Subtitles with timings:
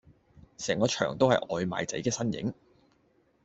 [0.57, 2.55] 成個場都係外賣仔嘅身影